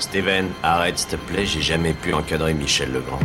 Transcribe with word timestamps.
Steven, 0.00 0.48
arrête 0.64 0.98
s'il 0.98 1.10
te 1.10 1.16
plaît, 1.16 1.46
j'ai 1.46 1.62
jamais 1.62 1.92
pu 1.92 2.12
encadrer 2.12 2.54
Michel 2.54 2.90
Legrand. 2.92 3.20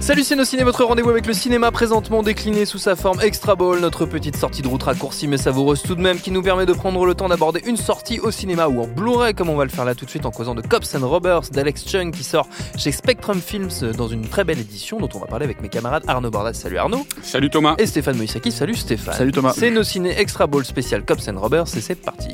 Salut 0.00 0.22
c'est 0.22 0.36
nos 0.36 0.44
ciné, 0.44 0.64
votre 0.64 0.84
rendez-vous 0.84 1.08
avec 1.08 1.26
le 1.26 1.32
cinéma 1.32 1.70
présentement 1.72 2.22
décliné 2.22 2.66
sous 2.66 2.76
sa 2.76 2.94
forme 2.94 3.22
Extra 3.22 3.56
Ball, 3.56 3.80
notre 3.80 4.04
petite 4.04 4.36
sortie 4.36 4.60
de 4.60 4.68
route 4.68 4.82
raccourcie 4.82 5.28
mais 5.28 5.38
savoureuse 5.38 5.82
tout 5.82 5.94
de 5.94 6.02
même 6.02 6.20
qui 6.20 6.30
nous 6.30 6.42
permet 6.42 6.66
de 6.66 6.74
prendre 6.74 7.06
le 7.06 7.14
temps 7.14 7.28
d'aborder 7.28 7.62
une 7.66 7.78
sortie 7.78 8.20
au 8.20 8.30
cinéma 8.30 8.68
ou 8.68 8.82
en 8.82 8.86
Blu-ray 8.86 9.32
comme 9.32 9.48
on 9.48 9.56
va 9.56 9.64
le 9.64 9.70
faire 9.70 9.86
là 9.86 9.94
tout 9.94 10.04
de 10.04 10.10
suite 10.10 10.26
en 10.26 10.30
causant 10.30 10.54
de 10.54 10.60
Cops 10.60 10.94
and 10.94 11.08
Robbers 11.08 11.48
d'Alex 11.50 11.88
Chung 11.88 12.12
qui 12.12 12.22
sort 12.22 12.46
chez 12.76 12.92
Spectrum 12.92 13.40
Films 13.40 13.70
dans 13.96 14.08
une 14.08 14.28
très 14.28 14.44
belle 14.44 14.60
édition 14.60 14.98
dont 15.00 15.08
on 15.14 15.18
va 15.20 15.26
parler 15.26 15.46
avec 15.46 15.62
mes 15.62 15.70
camarades 15.70 16.04
Arnaud 16.06 16.30
Bordas, 16.30 16.52
salut 16.52 16.76
Arnaud, 16.76 17.06
Salut 17.22 17.48
Thomas. 17.48 17.76
et 17.78 17.86
Stéphane 17.86 18.18
Moïsaki, 18.18 18.52
salut 18.52 18.74
Stéphane. 18.74 19.14
Salut 19.14 19.32
Thomas. 19.32 19.54
C'est 19.56 19.70
nos 19.70 19.82
ciné 19.82 20.10
Extra 20.20 20.46
Ball 20.46 20.66
spécial 20.66 21.02
Cops 21.02 21.26
and 21.28 21.40
Robbers 21.40 21.74
et 21.74 21.80
c'est 21.80 21.94
parti. 21.94 22.28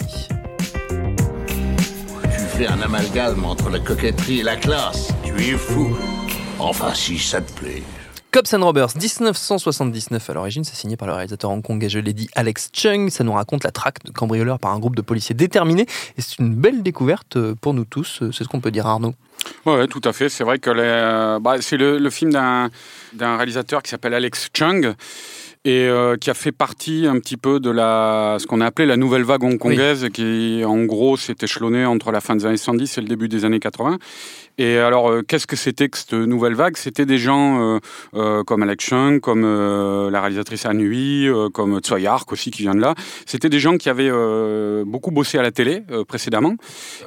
Un 2.68 2.80
amalgame 2.80 3.44
entre 3.44 3.70
la 3.70 3.80
coquetterie 3.80 4.40
et 4.40 4.42
la 4.44 4.54
classe. 4.54 5.08
Tu 5.24 5.32
es 5.32 5.58
fou. 5.58 5.96
Enfin, 6.60 6.94
si 6.94 7.18
ça 7.18 7.40
te 7.40 7.50
plaît. 7.52 7.82
Cops 8.30 8.54
and 8.54 8.64
Robbers 8.64 8.94
1979 8.94 10.30
à 10.30 10.32
l'origine, 10.34 10.62
c'est 10.62 10.76
signé 10.76 10.96
par 10.96 11.08
le 11.08 11.14
réalisateur 11.14 11.50
hongkongais, 11.50 11.88
je 11.88 11.98
l'ai 11.98 12.12
dit, 12.12 12.28
Alex 12.36 12.70
Chung. 12.72 13.10
Ça 13.10 13.24
nous 13.24 13.32
raconte 13.32 13.64
la 13.64 13.72
traque 13.72 14.04
de 14.04 14.12
cambrioleurs 14.12 14.60
par 14.60 14.72
un 14.72 14.78
groupe 14.78 14.94
de 14.94 15.02
policiers 15.02 15.34
déterminés. 15.34 15.86
Et 16.16 16.22
c'est 16.22 16.38
une 16.38 16.54
belle 16.54 16.84
découverte 16.84 17.36
pour 17.54 17.74
nous 17.74 17.84
tous, 17.84 18.22
c'est 18.30 18.44
ce 18.44 18.48
qu'on 18.48 18.60
peut 18.60 18.70
dire 18.70 18.86
Arnaud. 18.86 19.14
Ouais, 19.66 19.86
tout 19.86 20.00
à 20.04 20.12
fait. 20.12 20.28
C'est 20.28 20.44
vrai 20.44 20.58
que 20.58 20.70
les- 20.70 21.38
bah, 21.40 21.56
c'est 21.60 21.76
le, 21.76 21.98
le 21.98 22.10
film 22.10 22.32
d'un 22.32 22.70
d'un 23.12 23.36
réalisateur 23.36 23.82
qui 23.82 23.90
s'appelle 23.90 24.14
Alex 24.14 24.48
Chung 24.56 24.94
et 25.64 25.86
euh, 25.86 26.16
qui 26.16 26.28
a 26.30 26.34
fait 26.34 26.50
partie 26.50 27.06
un 27.06 27.20
petit 27.20 27.36
peu 27.36 27.60
de 27.60 27.70
la 27.70 28.36
ce 28.40 28.46
qu'on 28.46 28.60
a 28.60 28.66
appelé 28.66 28.86
la 28.86 28.96
nouvelle 28.96 29.22
vague 29.22 29.44
hongkongaise 29.44 30.08
qui 30.12 30.62
en 30.66 30.82
gros 30.84 31.16
s'est 31.16 31.36
échelonnée 31.42 31.84
entre 31.84 32.10
la 32.10 32.20
fin 32.20 32.34
des 32.34 32.46
années 32.46 32.56
70 32.56 32.98
et 32.98 33.00
le 33.02 33.06
début 33.06 33.28
des 33.28 33.44
années 33.44 33.60
80 33.60 33.98
et 34.58 34.78
alors 34.78 35.08
euh, 35.10 35.22
qu'est-ce 35.22 35.46
que 35.46 35.54
c'était 35.56 35.88
que 35.88 35.98
cette 35.98 36.12
nouvelle 36.14 36.54
vague? 36.54 36.76
C'était 36.76 37.06
des 37.06 37.16
gens 37.18 37.60
euh, 37.76 37.78
euh, 38.14 38.42
comme 38.44 38.62
Alex 38.64 38.84
Chung 38.84 39.20
comme 39.20 39.44
euh, 39.44 40.10
la 40.10 40.20
réalisatrice 40.20 40.66
Anne 40.66 40.80
Hui 40.80 41.28
euh, 41.28 41.48
comme 41.48 41.78
Tsui 41.80 42.06
Hark 42.06 42.32
aussi 42.32 42.50
qui 42.50 42.62
vient 42.62 42.74
de 42.74 42.80
là. 42.80 42.94
C'était 43.26 43.48
des 43.48 43.60
gens 43.60 43.76
qui 43.76 43.88
avaient 43.88 44.10
euh, 44.10 44.82
beaucoup 44.86 45.10
bossé 45.12 45.38
à 45.38 45.42
la 45.42 45.52
télé 45.52 45.84
euh, 45.92 46.04
précédemment. 46.04 46.54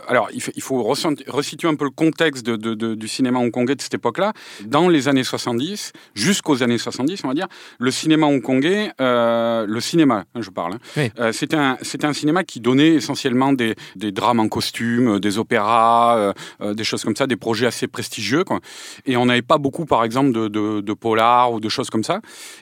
Alors 0.08 0.30
il 0.34 0.42
faut, 0.62 0.82
resituer 0.82 1.68
un 1.68 1.76
peu 1.76 1.86
le 1.86 1.92
contexte 1.92 2.25
de- 2.32 2.56
de- 2.56 2.74
de- 2.74 2.96
du 2.96 3.08
cinéma 3.08 3.40
hongkongais 3.40 3.76
de 3.76 3.82
cette 3.82 3.94
époque-là 3.94 4.34
dans 4.66 4.90
les 4.90 5.08
années 5.08 5.24
70 5.24 5.94
jusqu'aux 6.14 6.64
années 6.64 6.78
70 6.78 7.22
on 7.24 7.28
va 7.30 7.34
dire 7.34 7.48
le 7.80 7.92
cinéma 7.92 8.28
hongkongais, 8.28 8.92
euh, 9.02 9.66
le 9.68 9.80
cinéma, 9.80 10.26
hein, 10.34 10.42
je 10.42 10.50
parle, 10.50 10.74
hein, 10.74 10.80
Oui. 10.98 11.12
euh, 11.20 11.32
c'était 11.32 11.56
un, 11.58 12.14
cinéma 12.14 12.44
qui 12.44 12.60
donnait 12.60 12.94
essentiellement 12.96 13.54
des, 13.54 13.76
des 13.96 14.12
drames 14.12 14.40
en 14.40 14.48
costume, 14.48 15.16
euh, 15.16 15.20
des 15.20 15.38
opéras, 15.38 16.34
euh, 16.62 16.74
des 16.74 16.84
choses 16.84 17.04
comme 17.04 17.16
ça, 17.16 17.28
des 17.28 17.36
projets 17.36 17.66
assez 17.66 17.88
prestigieux. 17.88 18.44
Quoi. 18.44 18.60
Et 19.06 19.18
on 19.18 19.26
n'avait 19.26 19.42
pas 19.42 19.58
beaucoup, 19.58 19.86
par 19.86 20.04
exemple, 20.04 20.32
de, 20.32 20.48
de, 20.48 20.82
de 20.82 20.94
polar 20.94 21.52
ou 21.52 21.60
de 21.60 21.70
choses 21.70 21.90
comme 21.90 22.04
ça. 22.04 22.22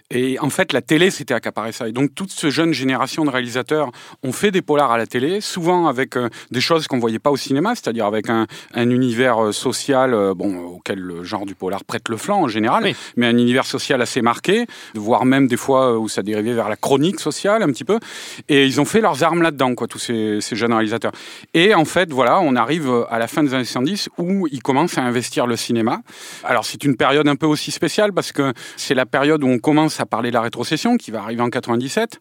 Et 0.09 0.39
en 0.39 0.49
fait, 0.49 0.73
la 0.73 0.81
télé 0.81 1.11
s'était 1.11 1.33
accaparé 1.33 1.71
ça. 1.71 1.87
Et 1.87 1.91
donc, 1.91 2.15
toute 2.15 2.31
cette 2.31 2.49
jeune 2.49 2.73
génération 2.73 3.25
de 3.25 3.29
réalisateurs 3.29 3.91
ont 4.23 4.31
fait 4.31 4.51
des 4.51 4.61
polars 4.61 4.91
à 4.91 4.97
la 4.97 5.05
télé, 5.07 5.41
souvent 5.41 5.87
avec 5.87 6.15
des 6.51 6.61
choses 6.61 6.87
qu'on 6.87 6.99
voyait 6.99 7.19
pas 7.19 7.31
au 7.31 7.37
cinéma, 7.37 7.75
c'est-à-dire 7.75 8.05
avec 8.05 8.29
un, 8.29 8.47
un 8.73 8.89
univers 8.89 9.52
social, 9.53 10.13
euh, 10.13 10.33
bon, 10.33 10.57
auquel 10.65 10.99
le 10.99 11.23
genre 11.23 11.45
du 11.45 11.55
polar 11.55 11.83
prête 11.83 12.09
le 12.09 12.17
flanc 12.17 12.41
en 12.41 12.47
général, 12.47 12.83
Oui. 12.83 12.95
mais 13.15 13.27
un 13.27 13.37
univers 13.37 13.65
social 13.65 14.01
assez 14.01 14.21
marqué, 14.21 14.65
voire 14.95 15.25
même 15.25 15.47
des 15.47 15.57
fois 15.57 15.93
euh, 15.93 15.97
où 15.97 16.09
ça 16.09 16.21
dérivait 16.23 16.53
vers 16.53 16.69
la 16.69 16.75
chronique 16.75 17.19
sociale 17.19 17.63
un 17.63 17.67
petit 17.67 17.83
peu. 17.85 17.99
Et 18.49 18.65
ils 18.65 18.81
ont 18.81 18.85
fait 18.85 18.99
leurs 19.01 19.23
armes 19.23 19.41
là-dedans, 19.41 19.75
quoi, 19.75 19.87
tous 19.87 19.99
ces, 19.99 20.39
ces 20.41 20.55
jeunes 20.55 20.73
réalisateurs. 20.73 21.11
Et 21.53 21.73
en 21.73 21.85
fait, 21.85 22.11
voilà, 22.11 22.39
on 22.41 22.55
arrive 22.55 23.05
à 23.09 23.19
la 23.19 23.27
fin 23.27 23.43
des 23.43 23.53
années 23.53 23.63
70 23.65 24.09
où 24.17 24.47
ils 24.51 24.61
commencent 24.61 24.97
à 24.97 25.03
investir 25.03 25.47
le 25.47 25.55
cinéma. 25.55 26.01
Alors 26.43 26.65
c'est 26.65 26.83
une 26.83 26.95
période 26.97 27.27
un 27.27 27.35
peu 27.35 27.45
aussi 27.45 27.71
spéciale 27.71 28.11
parce 28.13 28.31
que 28.31 28.53
c'est 28.75 28.95
la 28.95 29.05
période 29.05 29.43
où 29.43 29.47
on 29.47 29.59
commence 29.59 29.99
à 29.99 30.05
parler 30.05 30.29
de 30.29 30.33
la 30.33 30.41
rétrocession 30.41 30.97
qui 30.97 31.11
va 31.11 31.21
arriver 31.21 31.41
en 31.41 31.49
97. 31.49 32.19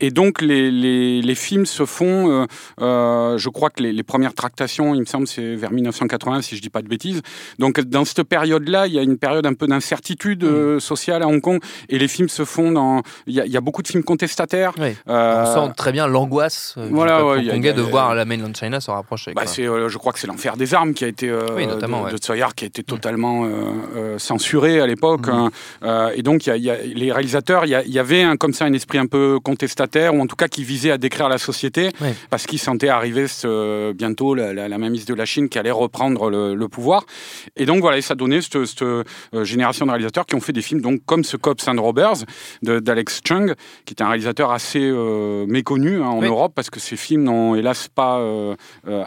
Et 0.00 0.10
donc 0.10 0.42
les, 0.42 0.70
les, 0.70 1.22
les 1.22 1.34
films 1.34 1.66
se 1.66 1.84
font, 1.86 2.30
euh, 2.42 2.46
euh, 2.80 3.38
je 3.38 3.48
crois 3.48 3.70
que 3.70 3.82
les, 3.82 3.92
les 3.92 4.02
premières 4.02 4.34
tractations, 4.34 4.94
il 4.94 5.00
me 5.00 5.06
semble, 5.06 5.26
c'est 5.26 5.54
vers 5.54 5.70
1980 5.72 6.42
si 6.42 6.56
je 6.56 6.62
dis 6.62 6.70
pas 6.72 6.82
de 6.82 6.88
bêtises. 6.88 7.22
Donc 7.58 7.80
dans 7.80 8.04
cette 8.04 8.22
période-là, 8.24 8.86
il 8.86 8.94
y 8.94 8.98
a 8.98 9.02
une 9.02 9.18
période 9.18 9.46
un 9.46 9.54
peu 9.54 9.66
d'incertitude 9.66 10.44
euh, 10.44 10.80
sociale 10.80 11.22
à 11.22 11.28
Hong 11.28 11.40
Kong 11.40 11.60
et 11.88 11.98
les 11.98 12.08
films 12.08 12.28
se 12.28 12.44
font 12.44 12.72
dans... 12.72 13.02
Il 13.26 13.34
y 13.34 13.40
a, 13.40 13.46
il 13.46 13.52
y 13.52 13.56
a 13.56 13.60
beaucoup 13.60 13.82
de 13.82 13.88
films 13.88 14.02
contestataires. 14.02 14.72
Oui. 14.80 14.96
Euh, 15.08 15.44
On 15.46 15.66
sent 15.68 15.72
très 15.76 15.92
bien 15.92 16.06
l'angoisse 16.06 16.74
euh, 16.78 16.88
voilà, 16.90 17.24
ouais, 17.24 17.38
a- 17.38 17.52
hongkongais 17.52 17.70
a- 17.70 17.72
de 17.74 17.82
voir 17.82 18.14
la 18.14 18.24
mainland 18.24 18.52
China 18.54 18.80
se 18.80 18.90
rapprocher. 18.90 19.32
bah, 19.34 19.42
je 19.46 19.98
crois 19.98 20.12
que 20.12 20.18
c'est 20.18 20.26
l'enfer 20.26 20.56
des 20.56 20.74
armes 20.74 20.94
qui 20.94 21.04
a 21.04 21.08
été 21.08 21.30
Oui, 21.56 21.66
notamment, 21.66 22.00
de, 22.00 22.04
ouais. 22.06 22.12
de 22.12 22.52
qui 22.54 22.64
a 22.64 22.66
été 22.66 22.82
totalement 22.82 23.44
euh, 23.44 23.48
euh, 23.96 24.18
censuré 24.18 24.80
à 24.80 24.86
l'époque. 24.86 25.26
Mhm. 25.28 25.50
hein. 25.82 26.10
Et 26.16 26.22
donc 26.22 26.46
il 26.46 26.50
y 26.50 26.52
a, 26.52 26.56
il 26.56 26.62
y 26.64 26.70
a- 26.70 26.82
les 26.82 27.12
réalisateurs, 27.12 27.64
il 27.66 27.70
y, 27.70 27.98
avait 27.98 28.22
un, 28.22 28.36
comme 28.36 28.52
ça 28.52 28.64
un 28.64 28.72
esprit 28.72 28.98
un 28.98 29.06
peu 29.06 29.38
contestataire 29.42 30.14
ou 30.14 30.20
en 30.20 30.26
tout 30.26 30.36
cas 30.36 30.48
qui 30.48 30.64
visait 30.64 30.90
à 30.90 30.98
décrire 30.98 31.28
la 31.28 31.38
société 31.38 31.90
parce 32.30 32.46
qu'ils 32.46 32.58
sentaient 32.58 32.88
arriver 32.88 33.28
ce, 33.28 33.92
bientôt 33.92 34.34
la, 34.34 34.52
la, 34.52 34.68
la 34.68 34.78
mainmise 34.78 35.04
de 35.04 35.14
la 35.14 35.24
Chine 35.26 35.48
qui 35.48 35.58
allait 35.58 35.70
reprendre 35.70 36.30
le, 36.30 36.54
le 36.54 36.61
pouvoir. 36.66 37.04
Et 37.56 37.66
donc 37.66 37.80
voilà, 37.80 37.98
et 37.98 38.02
ça 38.02 38.14
donnait 38.14 38.40
cette, 38.42 38.64
cette, 38.64 38.82
euh, 38.82 39.04
génération 39.42 39.86
de 39.86 39.90
réalisateurs 39.90 40.26
qui 40.26 40.34
ont 40.34 40.40
fait 40.40 40.52
des 40.52 40.62
films 40.62 40.80
donc 40.80 41.00
comme 41.06 41.24
ce 41.24 41.36
Cops 41.36 41.66
and 41.68 41.80
Robbers 41.80 42.24
d'Alex 42.62 43.20
Chung, 43.26 43.54
qui 43.84 43.94
est 43.94 44.02
un 44.02 44.08
réalisateur 44.08 44.50
assez 44.52 44.80
euh, 44.82 45.44
méconnu 45.46 46.00
hein, 46.02 46.06
en 46.06 46.20
Oui. 46.20 46.26
Europe 46.26 46.52
parce 46.54 46.70
que 46.70 46.80
ces 46.80 46.96
films 46.96 47.24
n'ont 47.24 47.54
hélas 47.54 47.88
pas 47.88 48.18
euh, 48.18 48.54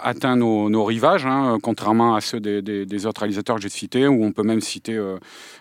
atteint 0.04 0.36
nos, 0.36 0.70
nos 0.70 0.84
rivages, 0.84 1.26
hein, 1.26 1.58
contrairement 1.62 2.16
à 2.16 2.22
ceux 2.22 2.40
des, 2.40 2.62
des- 2.62 2.86
des 2.86 3.06
autres 3.06 3.22
réalisateurs 3.22 3.56
que 3.58 3.62
j'ai 3.62 3.70
cités, 3.70 4.08
où 4.08 4.24
on 4.24 4.32
peut 4.32 4.44
même 4.44 4.62
citer 4.62 5.00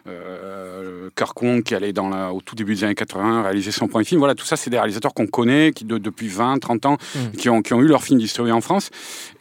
euh, 0.07 1.09
Kirk 1.17 1.41
Wong 1.43 1.63
qui 1.63 1.75
allait 1.75 1.93
dans 1.93 2.09
la, 2.09 2.33
au 2.33 2.41
tout 2.41 2.55
début 2.55 2.75
des 2.75 2.85
années 2.85 2.95
80 2.95 3.43
réaliser 3.43 3.71
son 3.71 3.89
premier 3.89 4.05
film. 4.05 4.19
Voilà, 4.19 4.35
tout 4.35 4.45
ça, 4.45 4.57
c'est 4.57 4.71
des 4.71 4.79
réalisateurs 4.79 5.15
qu'on 5.15 5.27
connaît, 5.27 5.73
qui 5.73 5.85
de- 5.85 5.99
depuis 5.99 6.29
20, 6.29 6.59
30 6.59 6.87
ans, 6.87 6.97
Mm. 7.15 7.37
qui, 7.37 7.49
ont, 7.49 7.63
qui 7.63 7.75
ont 7.75 7.81
eu 7.81 7.87
leur 7.87 8.03
film 8.03 8.19
distribué 8.19 8.53
en 8.53 8.61
France. 8.61 8.91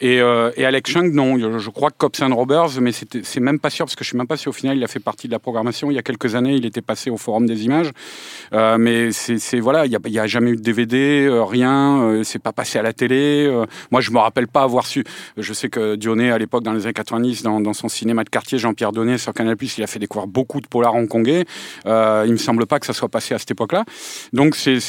Et, 0.02 0.18
et 0.18 0.66
Alex 0.66 0.92
Chung, 0.92 1.14
non, 1.14 1.38
je, 1.38 1.58
je 1.60 1.70
crois 1.70 1.90
que 1.92 1.96
Cops 1.98 2.22
and 2.22 2.32
Robbers, 2.34 2.80
mais 2.82 2.92
c'est 2.92 3.40
même 3.40 3.60
pas 3.60 3.70
sûr, 3.70 3.86
parce 3.86 3.96
que 3.96 4.04
je 4.04 4.10
suis 4.10 4.18
même 4.18 4.28
pas 4.28 4.38
si 4.38 4.50
au 4.50 4.52
final 4.52 4.78
il 4.78 4.84
a 4.84 4.88
fait 4.88 5.00
partie 5.00 5.28
de 5.28 5.32
la 5.34 5.40
programmation. 5.40 5.92
Il 5.92 5.96
y 5.96 5.98
a 6.00 6.04
quelques 6.04 6.36
années, 6.36 6.56
il 6.56 6.66
était 6.66 6.82
passé 6.82 7.10
au 7.10 7.18
Forum 7.18 7.46
des 7.46 7.66
images. 7.66 7.92
Euh, 8.54 8.78
mais 8.78 9.12
c'est 9.12 9.60
voilà, 9.60 9.86
il 9.86 9.98
n'y 10.08 10.20
a, 10.20 10.28
jamais 10.28 10.52
eu 10.52 10.56
de 10.56 10.62
DVD, 10.62 11.26
euh, 11.26 11.44
rien, 11.44 12.02
euh, 12.02 12.24
c'est 12.24 12.40
pas 12.42 12.52
passé 12.52 12.80
à 12.80 12.82
la 12.82 12.94
télé. 12.94 13.46
euh. 13.48 13.66
moi, 13.92 14.02
je 14.02 14.12
me 14.12 14.18
rappelle 14.18 14.48
pas 14.48 14.64
avoir 14.64 14.86
su. 14.86 15.04
Je 15.38 15.54
sais 15.54 15.70
que 15.70 15.96
Dionnet, 15.96 16.32
à 16.32 16.38
l'époque, 16.38 16.64
dans 16.64 16.74
les 16.74 16.84
années 16.86 16.94
90, 16.94 17.44
dans, 17.44 17.60
dans 17.62 17.74
son 17.74 17.88
cinéma 17.88 18.24
de 18.24 18.30
quartier, 18.30 18.58
Jean-Pierre 18.58 18.92
Donnet 18.92 19.18
sur 19.18 19.34
Canal+, 19.34 19.56
il 19.78 19.84
a 19.84 19.88
fait 19.88 20.00
découvrir 20.00 20.28
beaucoup 20.28 20.62
de 20.62 20.68
polars 20.68 20.96
hongkongais. 20.96 21.46
Il 21.86 22.32
me 22.32 22.38
semble 22.38 22.66
pas 22.66 22.80
que 22.80 22.86
ça 22.86 22.94
soit 22.94 23.10
passé 23.10 23.34
à 23.34 23.40
cette 23.40 23.52
époque-là. 23.52 23.86
Donc, 24.34 24.56
c'est- 24.56 24.80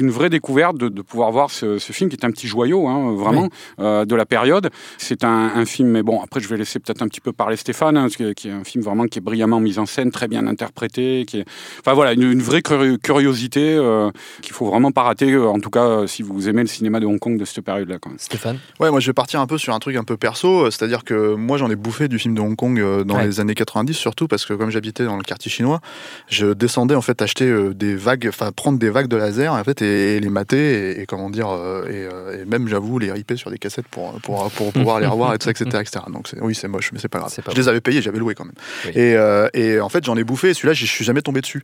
une 0.00 0.10
vraie 0.10 0.30
découverte 0.30 0.76
de, 0.78 0.88
de 0.88 1.02
pouvoir 1.02 1.30
voir 1.30 1.50
ce, 1.50 1.78
ce 1.78 1.92
film 1.92 2.08
qui 2.10 2.16
est 2.16 2.24
un 2.24 2.30
petit 2.30 2.46
joyau, 2.46 2.88
hein, 2.88 3.14
vraiment, 3.14 3.48
de 3.78 4.14
la 4.14 4.26
période. 4.26 4.70
C'est 4.98 5.24
un, 5.24 5.52
un 5.54 5.64
film, 5.64 5.88
mais 5.90 6.02
bon, 6.02 6.20
après, 6.22 6.40
je 6.40 6.48
vais 6.48 6.56
laisser 6.56 6.78
peut-être 6.80 7.02
un 7.02 7.08
petit 7.08 7.20
peu 7.20 7.32
parler 7.32 7.56
Stéphane, 7.56 7.96
hein, 7.96 8.08
qui 8.08 8.48
est 8.48 8.50
un 8.52 8.64
film 8.64 8.82
vraiment 8.82 9.06
qui 9.06 9.18
est 9.18 9.22
brillamment 9.22 9.60
mis 9.60 9.78
en 9.78 9.86
scène, 9.86 10.10
très 10.10 10.28
bien 10.28 10.46
interprété, 10.46 11.24
qui 11.26 11.40
est, 11.40 11.44
enfin 11.80 11.94
voilà, 11.94 12.12
une, 12.12 12.22
une 12.22 12.42
vraie 12.42 12.60
curi- 12.60 12.98
curiosité 12.98 13.74
euh, 13.74 14.10
qu'il 14.42 14.52
faut 14.52 14.66
vraiment 14.66 14.90
pas 14.92 15.02
rater. 15.02 15.32
euh, 15.32 15.46
En 15.48 15.60
tout 15.60 15.70
cas, 15.70 15.84
euh, 15.84 16.06
si 16.06 16.22
vous 16.22 16.48
aimez 16.48 16.62
le 16.62 16.68
cinéma 16.68 17.00
de 17.00 17.06
Hong 17.06 17.18
Kong 17.18 17.38
de 17.38 17.44
cette 17.44 17.64
période-là. 17.64 17.96
Stéphane? 18.18 18.58
Ouais, 18.80 18.90
moi 18.90 19.00
je 19.00 19.06
vais 19.06 19.12
partir 19.12 19.40
un 19.40 19.46
peu 19.46 19.58
sur 19.58 19.74
un 19.74 19.78
truc 19.78 19.96
un 19.96 20.04
peu 20.04 20.16
perso, 20.16 20.66
euh, 20.66 20.70
c'est-à-dire 20.70 21.04
que 21.04 21.34
moi 21.34 21.58
j'en 21.58 21.70
ai 21.70 21.76
bouffé 21.76 22.08
du 22.08 22.18
film 22.18 22.34
de 22.34 22.40
Hong 22.40 22.56
Kong 22.56 22.78
dans 23.04 23.16
Ouais. 23.16 23.26
les 23.26 23.40
années 23.40 23.54
90 23.54 23.94
surtout 23.94 24.26
parce 24.28 24.46
que 24.46 24.54
comme 24.54 24.70
j'habitais 24.70 25.04
dans 25.04 25.16
le 25.16 25.22
quartier 25.22 25.50
chinois, 25.50 25.80
je 26.28 26.52
descendais 26.52 26.94
en 26.94 27.02
fait 27.02 27.20
acheter 27.22 27.50
des 27.74 27.94
vagues, 27.94 28.26
enfin 28.28 28.50
prendre 28.52 28.78
des 28.78 28.90
vagues 28.90 29.08
de 29.08 29.16
laser 29.16 29.52
en 29.52 29.62
fait 29.64 29.82
et, 29.82 30.16
et 30.16 30.20
les 30.20 30.30
mater 30.30 30.90
et, 30.98 31.00
et 31.02 31.06
comment 31.06 31.28
dire 31.30 31.48
et, 31.88 32.08
et 32.40 32.44
même 32.46 32.68
j'avoue 32.68 32.98
les 32.98 33.12
ripper 33.12 33.36
sur 33.36 33.50
des 33.50 33.58
cassettes 33.58 33.88
pour 33.88 34.12
pour, 34.22 34.50
pour 34.52 34.72
pouvoir 34.72 35.00
les 35.00 35.06
revoir 35.06 35.34
et 35.34 35.38
tout 35.38 35.44
ça 35.44 35.50
etc 35.50 35.68
etc. 35.80 36.04
Donc 36.12 36.28
oui 36.40 36.54
c'est 36.54 36.68
moche 36.70 36.92
mais 36.92 36.98
c'est 36.98 37.08
pas 37.08 37.18
grave. 37.18 37.34
Pas 37.44 37.52
je 37.52 37.56
les 37.56 37.68
avais 37.68 37.80
payés, 37.80 38.00
j'avais 38.00 38.18
loué 38.18 38.34
quand 38.34 38.44
même. 38.44 38.54
Oui. 38.86 38.92
Et, 38.94 39.16
euh, 39.16 39.48
et 39.52 39.80
en 39.80 39.88
fait 39.88 40.04
j'en 40.04 40.16
ai 40.16 40.24
bouffé 40.24 40.50
et 40.50 40.54
celui-là 40.54 40.72
je 40.72 40.86
suis 40.86 41.04
jamais 41.04 41.22
tombé 41.22 41.40
dessus. 41.40 41.62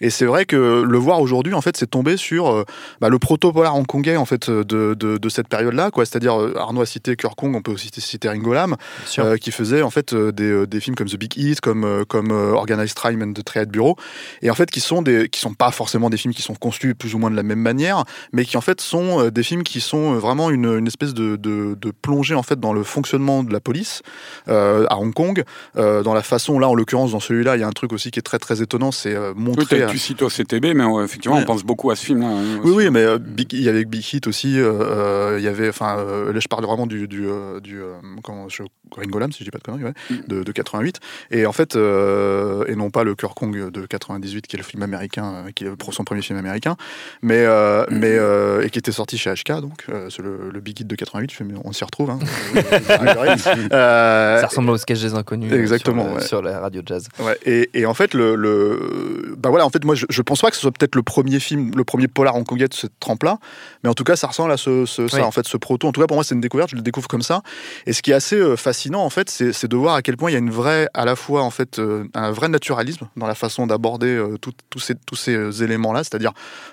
Et 0.00 0.10
c'est 0.10 0.26
vrai 0.26 0.46
que 0.46 0.82
le 0.82 0.98
voir 0.98 1.20
aujourd'hui 1.20 1.54
en 1.54 1.60
fait 1.60 1.76
c'est 1.76 1.90
tombé 1.90 2.16
sur 2.16 2.48
euh, 2.48 2.64
bah, 3.00 3.08
le 3.08 3.18
proto-polar 3.18 3.76
hongkongais 3.76 4.16
en 4.16 4.24
fait 4.26 4.50
de, 4.50 4.94
de, 4.94 5.18
de 5.18 5.28
cette 5.28 5.48
période-là 5.48 5.90
quoi, 5.90 6.04
c'est-à-dire 6.04 6.40
euh, 6.40 6.54
Arnaud 6.56 6.80
a 6.80 6.86
cité 6.86 7.14
Kong, 7.36 7.54
on 7.54 7.62
peut 7.62 7.72
aussi 7.72 7.90
citer 7.92 8.28
Ringo 8.28 8.52
Lam, 8.52 8.76
euh, 9.18 9.36
qui 9.36 9.50
faisait 9.50 9.82
en 9.82 9.90
fait 9.90 10.12
euh, 10.12 10.32
des, 10.32 10.50
euh, 10.50 10.66
des 10.66 10.80
films 10.80 10.96
comme 10.96 11.08
The 11.08 11.16
Big 11.16 11.36
Hit, 11.36 11.60
comme 11.60 11.84
euh, 11.84 12.04
comme 12.04 12.30
euh, 12.30 12.52
Organized 12.52 12.94
Crime 12.94 13.22
and 13.22 13.32
the 13.32 13.44
Triad 13.44 13.68
Bureau, 13.68 13.96
et 14.42 14.50
en 14.50 14.54
fait 14.54 14.70
qui 14.70 14.80
sont 14.80 15.02
des 15.02 15.28
qui 15.28 15.40
sont 15.40 15.54
pas 15.54 15.70
forcément 15.70 16.10
des 16.10 16.16
films 16.16 16.34
qui 16.34 16.42
sont 16.42 16.54
construits 16.54 16.94
plus 16.94 17.14
ou 17.14 17.18
moins 17.18 17.30
de 17.30 17.36
la 17.36 17.42
même 17.42 17.60
manière, 17.60 18.04
mais 18.32 18.44
qui 18.44 18.56
en 18.56 18.60
fait 18.60 18.80
sont 18.80 19.20
euh, 19.20 19.30
des 19.30 19.42
films 19.42 19.62
qui 19.62 19.80
sont 19.80 20.14
euh, 20.14 20.18
vraiment 20.18 20.50
une, 20.50 20.78
une 20.78 20.86
espèce 20.86 21.14
de, 21.14 21.36
de, 21.36 21.76
de 21.78 21.90
plongée 21.90 22.34
en 22.34 22.42
fait 22.42 22.58
dans 22.60 22.72
le 22.72 22.82
fonctionnement 22.82 23.42
de 23.42 23.52
la 23.52 23.60
police 23.60 24.02
euh, 24.45 24.45
à 24.48 24.98
Hong 24.98 25.12
Kong, 25.12 25.42
euh, 25.76 26.02
dans 26.02 26.14
la 26.14 26.22
façon 26.22 26.58
là 26.58 26.68
en 26.68 26.74
l'occurrence 26.74 27.12
dans 27.12 27.20
celui-là 27.20 27.56
il 27.56 27.60
y 27.60 27.62
a 27.62 27.66
un 27.68 27.72
truc 27.72 27.92
aussi 27.92 28.10
qui 28.10 28.18
est 28.18 28.22
très 28.22 28.38
très 28.38 28.62
étonnant, 28.62 28.92
c'est 28.92 29.14
euh, 29.14 29.32
Oui, 29.36 29.42
montrer 29.42 29.80
t'as- 29.80 29.86
tu 29.86 29.98
cites 29.98 30.22
au 30.22 30.28
CTB, 30.28 30.74
mais 30.74 30.84
euh, 30.84 31.04
effectivement, 31.04 31.36
Ouais. 31.36 31.42
on 31.42 31.46
pense 31.46 31.64
beaucoup 31.64 31.90
à 31.90 31.96
ce 31.96 32.04
film-là. 32.06 32.26
hein, 32.28 32.60
Oui, 32.64 32.72
oui, 32.74 32.90
mais 32.90 33.00
euh, 33.02 33.18
il 33.52 33.62
y 33.62 33.68
avait 33.68 33.84
Big 33.84 34.04
Hit 34.12 34.26
aussi. 34.26 34.58
euh, 34.58 34.72
euh, 34.80 35.36
Il 35.38 35.44
y 35.44 35.48
avait, 35.48 35.68
enfin, 35.68 35.96
euh, 35.98 36.32
là 36.32 36.40
je 36.40 36.48
parle 36.48 36.64
vraiment 36.64 36.86
du, 36.86 37.08
du, 37.08 37.26
euh, 37.26 37.60
du 37.60 37.80
euh, 37.80 37.94
comment, 38.22 38.48
je, 38.48 38.62
Ringo 38.94 39.18
Lam, 39.18 39.32
si 39.32 39.40
je 39.40 39.44
dis 39.44 39.50
pas 39.50 39.58
de 39.58 39.62
conneries, 39.64 39.84
ouais, 39.84 39.92
Mm. 40.10 40.14
de, 40.28 40.42
de 40.42 40.52
88. 40.52 41.00
Et 41.30 41.46
en 41.46 41.52
fait, 41.52 41.76
euh, 41.76 42.64
et 42.66 42.76
non 42.76 42.90
pas 42.90 43.04
le 43.04 43.14
Cœur 43.14 43.34
Kong 43.34 43.70
de 43.70 43.86
98, 43.86 44.46
qui 44.46 44.56
est 44.56 44.58
le 44.58 44.64
film 44.64 44.82
américain, 44.82 45.44
euh, 45.46 45.50
qui 45.54 45.64
est 45.64 45.68
son 45.92 46.04
premier 46.04 46.22
film 46.22 46.38
américain, 46.38 46.76
mais, 47.22 47.44
euh, 47.44 47.84
Mm. 47.90 47.98
mais 47.98 48.16
euh, 48.18 48.62
et 48.62 48.70
qui 48.70 48.78
était 48.78 48.92
sorti 48.92 49.18
chez 49.18 49.30
HK, 49.32 49.60
donc 49.60 49.84
euh, 49.88 50.08
c'est 50.10 50.22
le, 50.22 50.50
le 50.52 50.60
Big 50.60 50.80
Hit 50.80 50.86
de 50.86 50.94
88. 50.96 51.30
je 51.30 51.36
fais, 51.36 51.44
mais 51.44 51.54
on 51.64 51.72
s'y 51.72 51.84
retrouve. 51.84 52.10
Hein. 52.10 52.18
Euh, 53.72 54.40
Ça 54.40 54.46
ressemble 54.46 54.70
au 54.70 54.76
sketch 54.76 55.00
des 55.00 55.14
inconnus. 55.14 55.52
exactement, 55.52 56.04
Sur, 56.04 56.10
le- 56.12 56.16
ouais. 56.20 56.26
sur 56.26 56.42
la 56.42 56.60
radio 56.60 56.82
jazz. 56.84 57.08
Ouais, 57.18 57.38
et, 57.44 57.70
et 57.74 57.86
en 57.86 57.94
fait, 57.94 58.14
le, 58.14 58.34
le, 58.34 59.34
bah 59.38 59.50
voilà, 59.50 59.64
en 59.66 59.70
fait, 59.70 59.84
moi, 59.84 59.94
je, 59.94 60.06
je 60.08 60.22
pense 60.22 60.40
pas 60.40 60.50
que 60.50 60.56
ce 60.56 60.62
soit 60.62 60.72
peut-être 60.72 60.94
le 60.94 61.02
premier 61.02 61.40
film, 61.40 61.70
le 61.76 61.84
premier 61.84 62.08
polar 62.08 62.34
hongkongais 62.36 62.68
de 62.68 62.74
cette 62.74 62.98
trempe-là, 63.00 63.38
mais 63.82 63.90
en 63.90 63.94
tout 63.94 64.04
cas, 64.04 64.16
ça 64.16 64.26
ressemble 64.26 64.52
à 64.52 64.56
ce, 64.56 64.86
ce- 64.86 65.08
ça, 65.08 65.18
Oui. 65.18 65.22
en 65.22 65.30
fait, 65.30 65.46
ce 65.46 65.56
proto. 65.56 65.88
En 65.88 65.92
tout 65.92 66.00
cas, 66.00 66.06
pour 66.06 66.16
moi, 66.16 66.24
c'est 66.24 66.34
une 66.34 66.40
découverte. 66.40 66.70
Je 66.70 66.76
le 66.76 66.82
découvre 66.82 67.08
comme 67.08 67.22
ça. 67.22 67.42
Et 67.86 67.92
ce 67.92 68.02
qui 68.02 68.10
est 68.10 68.14
assez 68.14 68.36
euh, 68.36 68.56
fascinant, 68.76 69.04
en 69.04 69.10
fait, 69.10 69.30
c'est 69.30 69.66
de 69.68 69.76
voir 69.76 69.94
à 69.94 70.02
quel 70.02 70.18
point 70.18 70.28
il 70.30 70.34
y 70.34 70.36
a 70.36 70.38
une 70.38 70.50
vraie, 70.50 70.86
à 70.92 71.06
la 71.06 71.16
fois, 71.16 71.42
en 71.42 71.50
fait, 71.50 71.78
euh, 71.78 72.04
un 72.14 72.30
vrai 72.30 72.48
naturalisme 72.48 73.08
dans 73.16 73.26
la 73.26 73.34
façon 73.34 73.66
d'aborder 73.66 74.08
euh, 74.14 74.36
tous 74.38 74.52
ces, 74.78 74.94
tous 75.06 75.14
ces 75.16 75.34
euh, 75.34 75.50
éléments-là, 75.50 76.04
c'est-à-dire 76.04 76.32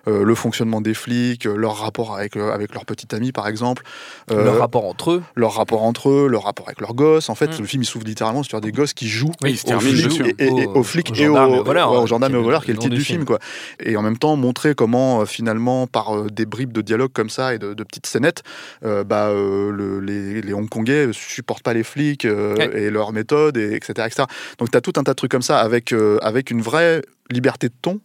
euh, 0.10 0.26
le 0.26 0.36
fonctionnement 0.36 0.82
des 0.82 0.94
flics, 0.94 1.46
leur 1.46 1.78
rapport 1.78 2.18
avec, 2.18 2.36
avec 2.36 2.74
leur 2.74 2.86
petit 2.86 3.16
ami, 3.16 3.32
par 3.32 3.48
exemple, 3.48 3.84
euh, 4.32 4.44
Leur 4.44 4.58
rapport 4.60 4.84
entre 4.86 5.12
eux. 5.12 5.24
leur 5.36 5.54
rapport 5.54 5.84
entre 5.84 6.10
eux, 6.10 6.28
leur 6.28 6.44
rapport 6.44 6.68
avec 6.68 6.82
leurs 6.82 6.94
gosses. 6.94 7.30
En 7.30 7.36
fait, 7.36 7.58
Mm. 7.58 7.62
le 7.62 7.66
film, 7.68 7.84
il 7.84 7.86
s'ouvre 7.86 8.06
littéralement 8.06 8.44
sur 8.44 8.60
des 8.60 8.74
gosses 8.74 8.94
qui 8.94 9.08
jouent 9.08 9.32
Oui, 9.42 9.58
aux 9.66 9.80
flics 9.80 10.20
et, 10.20 10.44
et- 10.44 10.48
et 10.48 10.68
Au- 10.68 10.80
aux 10.80 10.84
flics 10.84 11.12
aux 11.12 11.16
et 11.16 11.28
aux, 11.30 11.36
gendarmes 11.36 11.54
et 11.56 11.60
aux 11.60 11.64
voleurs, 11.64 11.92
ouais, 11.94 11.98
aux 12.00 12.08
gendarmes 12.08 12.34
qui 12.34 12.36
et 12.36 12.38
est 12.38 12.40
aux 12.40 12.42
le- 12.42 12.46
voleurs, 12.48 12.66
qui 12.66 12.72
est 12.72 12.74
le 12.74 12.80
titre 12.80 12.92
du 12.92 12.98
du 13.00 13.06
film, 13.06 13.20
film. 13.20 13.26
quoi. 13.26 13.40
Et 13.80 13.96
en 13.96 14.02
même 14.02 14.18
temps, 14.18 14.36
montrer 14.36 14.76
comment 14.76 15.26
finalement, 15.26 15.88
par 15.88 16.24
des 16.26 16.46
bribes 16.46 16.74
de 16.74 16.82
dialogue 16.82 17.12
comme 17.14 17.30
ça 17.30 17.54
et 17.54 17.60
de, 17.60 17.74
de 17.74 17.84
petites 17.86 18.08
scénettes, 18.08 18.44
euh, 18.84 19.06
bah, 19.06 19.30
le- 19.32 20.02
les, 20.02 20.42
les 20.42 20.54
Hongkongais 20.54 21.10
supportent 21.14 21.64
pas 21.64 21.74
les 21.74 21.84
flics 21.94 22.26
euh, 22.26 22.56
Ouais. 22.56 22.70
et 22.84 22.90
leurs 22.90 23.14
méthodes, 23.14 23.58
et 23.58 23.74
etc., 23.76 23.94
etc. 24.08 24.24
Donc, 24.60 24.72
tu 24.72 24.78
as 24.78 24.82
tout 24.82 24.94
un 24.98 25.04
tas 25.04 25.12
de 25.12 25.16
trucs 25.16 25.32
comme 25.32 25.42
ça 25.42 25.60
avec, 25.60 25.92
euh, 25.94 26.18
avec 26.22 26.52
une 26.52 26.62
vraie 26.62 27.02
liberté 27.32 27.68
de 27.70 27.74
ton 27.82 28.00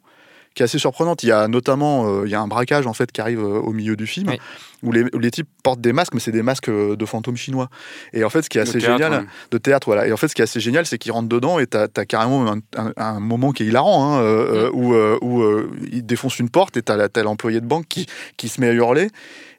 qui 0.54 0.62
est 0.62 0.64
assez 0.64 0.78
surprenante. 0.78 1.22
Il 1.22 1.28
y 1.28 1.32
a 1.32 1.46
notamment 1.46 2.08
euh, 2.08 2.22
il 2.26 2.30
y 2.32 2.34
a 2.34 2.40
un 2.40 2.48
braquage 2.48 2.86
en 2.88 2.92
fait 2.92 3.12
qui 3.12 3.20
arrive 3.20 3.38
euh, 3.40 3.60
au 3.60 3.72
milieu 3.72 3.94
du 3.96 4.06
film 4.08 4.28
Oui. 4.30 4.38
où, 4.82 4.90
les, 4.90 5.04
où 5.14 5.18
les 5.18 5.30
types 5.30 5.46
portent 5.62 5.80
des 5.80 5.92
masques, 5.92 6.14
mais 6.14 6.20
c'est 6.20 6.32
des 6.32 6.42
masques 6.42 6.70
de 6.70 7.06
fantômes 7.06 7.36
chinois. 7.36 7.68
Et 8.12 8.24
en 8.24 8.30
fait, 8.30 8.42
ce 8.42 8.48
qui 8.48 8.58
est 8.58 8.62
assez 8.62 8.78
théâtre, 8.80 8.98
génial, 9.04 9.12
ouais. 9.22 9.26
de 9.52 9.58
théâtre, 9.58 9.86
voilà. 9.86 10.08
Et 10.08 10.12
en 10.12 10.16
fait, 10.16 10.26
ce 10.26 10.34
qui 10.34 10.40
est 10.42 10.44
assez 10.44 10.58
génial, 10.58 10.84
c'est 10.86 10.98
qu'ils 10.98 11.12
rentrent 11.12 11.28
dedans 11.28 11.58
et 11.60 11.66
t'as 11.68 11.86
as 11.96 12.04
carrément 12.06 12.50
un, 12.50 12.58
un- 12.76 12.92
un 12.96 13.20
moment 13.20 13.52
qui 13.52 13.62
est 13.62 13.66
hilarant, 13.66 14.16
hein, 14.16 14.20
euh, 14.22 14.66
euh, 14.66 14.70
où, 14.72 14.94
euh, 14.94 15.18
où 15.22 15.42
euh, 15.42 15.70
ils 15.92 16.04
défoncent 16.04 16.38
une 16.40 16.50
porte 16.50 16.76
et 16.76 16.82
t'as 16.82 16.96
la- 16.96 17.08
t'as 17.08 17.22
l'employé 17.22 17.60
de 17.60 17.66
banque 17.66 17.86
qui, 17.88 18.06
qui 18.36 18.48
se 18.48 18.60
met 18.60 18.68
à 18.68 18.72
hurler. 18.72 19.08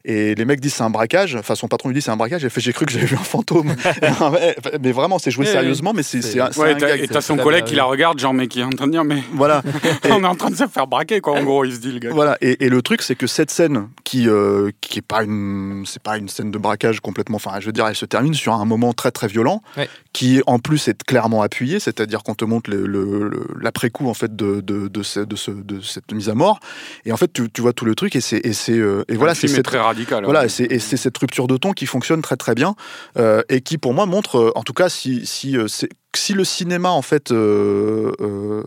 Et 0.06 0.34
les 0.36 0.46
mecs 0.46 0.60
disent 0.62 0.75
c'est 0.75 0.84
un 0.84 0.90
braquage. 0.90 1.36
Enfin, 1.36 1.56
son 1.56 1.68
patron 1.68 1.90
lui 1.90 1.96
dit 1.96 2.01
c'est 2.01 2.12
un 2.12 2.18
braquage. 2.18 2.44
Elle 2.44 2.50
fait 2.50 2.62
j'ai 2.62 2.74
cru 2.74 2.86
que 2.86 2.92
j'avais 2.92 3.06
vu 3.06 3.16
un 3.16 3.24
fantôme. 3.24 3.75
mais 4.81 4.92
vraiment, 4.92 5.19
c'est 5.19 5.31
joué 5.31 5.46
sérieusement, 5.46 5.94
mais 5.94 6.04
c'est 6.04 6.22
C'est- 6.22 6.34
c'est 6.34 6.40
un, 6.42 6.51
c'est 6.51 6.60
Ouais, 6.60 6.72
un 6.72 6.75
t'as- 6.78 6.88
gag. 6.88 7.01
et 7.04 7.07
t'as 7.07 7.22
son 7.22 7.38
collègue 7.38 7.63
qui 7.66 7.75
la 7.75 7.84
regarde, 7.86 8.19
genre, 8.19 8.34
mais 8.34 8.48
qui 8.48 8.60
est 8.60 8.63
en 8.63 8.69
train 8.69 8.88
de 8.88 8.92
dire, 8.92 9.04
mais 9.04 9.22
Voilà. 9.34 9.62
Et- 10.06 10.12
on 10.12 10.24
est 10.24 10.28
en 10.28 10.36
train 10.36 10.50
de 10.50 10.56
se 10.56 10.68
faire 10.68 10.88
braquer, 10.88 11.22
quoi, 11.22 11.34
en 11.40 11.44
gros, 11.44 11.63
il 11.66 11.74
se 11.74 11.80
dit, 11.80 11.92
le 11.92 12.00
gars. 12.00 12.10
Voilà, 12.12 12.38
et, 12.42 12.66
et 12.66 12.69
le 12.69 12.81
truc, 12.81 13.01
c'est 13.01 13.16
que 13.16 13.28
cette 13.28 13.51
scène, 13.51 13.88
qui 14.04 14.28
euh, 14.28 14.72
qui 14.81 15.00
est 15.00 15.04
pas 15.04 15.24
une, 15.24 15.84
c'est 15.86 16.02
pas 16.02 16.18
une 16.18 16.30
scène 16.30 16.52
de 16.52 16.57
braquage 16.57 17.00
complètement. 17.00 17.36
Enfin, 17.38 17.60
je 17.60 17.66
veux 17.66 17.72
dire, 17.72 17.88
elle 17.88 17.95
se 17.95 18.06
termine 18.06 18.34
sur 18.34 18.54
un 18.54 18.66
moment 18.66 18.94
très 18.94 19.12
très 19.12 19.28
violent, 19.28 19.62
Ouais. 19.78 19.90
qui 20.13 20.42
en 20.48 20.60
plus 20.60 20.88
est 20.88 21.04
clairement 21.04 21.42
appuyé, 21.42 21.80
c'est-à-dire 21.80 22.24
qu'on 22.24 22.36
te 22.36 22.45
montre 22.45 22.69
le- 22.69 22.86
le- 22.88 23.30
le- 23.30 23.48
l'après-coup 23.62 24.07
en 24.10 24.13
fait 24.13 24.36
de 24.36 24.62
de, 24.62 24.88
de, 24.88 25.04
ce- 25.04 25.19
de, 25.19 25.36
ce- 25.36 25.52
de 25.52 25.81
cette 25.81 26.12
mise 26.12 26.30
à 26.30 26.36
mort, 26.36 26.60
et 27.06 27.12
en 27.12 27.18
fait 27.18 27.31
tu, 27.31 27.50
tu 27.52 27.62
vois 27.62 27.74
tout 27.74 27.86
le 27.86 27.95
truc, 27.95 28.16
et 28.16 28.22
c'est 28.22 28.45
et 28.45 28.54
c'est 28.54 28.78
euh, 28.78 29.04
et 29.07 29.16
voilà, 29.16 29.36
c'est 29.36 29.48
très 29.63 29.78
radical. 29.90 30.24
voilà, 30.24 30.40
ouais. 30.42 30.46
et 30.46 30.50
c'est 30.50 30.66
et 30.72 30.80
c'est 30.80 30.98
cette 30.98 31.18
rupture 31.18 31.48
de 31.48 31.58
ton 31.58 31.74
qui 31.74 31.86
fonctionne 31.86 32.22
très 32.22 32.38
très 32.38 32.56
bien 32.56 32.76
euh, 33.18 33.42
et 33.50 33.62
qui 33.62 33.78
pour 33.78 33.94
moi 33.94 34.06
montre, 34.06 34.38
euh, 34.38 34.52
en 34.56 34.64
tout 34.64 34.74
cas, 34.74 34.90
si 34.90 35.26
si 35.26 35.58
euh, 35.58 35.68
c'est- 35.68 35.90
si 36.16 36.34
le 36.34 36.44
cinéma 36.44 36.90
en 36.90 37.02
fait, 37.04 37.32
euh, 37.32 38.12
euh, 38.20 38.64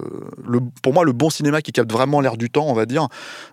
le, 0.46 0.60
pour 0.82 0.92
moi 0.94 1.04
le 1.04 1.12
bon 1.12 1.28
cinéma 1.28 1.60
qui 1.60 1.72
capte 1.72 1.90
vraiment 1.90 2.20
l'air 2.20 2.36
du 2.36 2.50
temps, 2.50 2.66
on 2.68 2.72
va 2.72 2.86
dire, 2.86 3.08